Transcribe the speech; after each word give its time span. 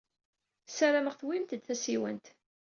Ssarameɣ 0.67 1.15
tewwimt-d 1.15 1.63
tasiwant. 1.67 2.25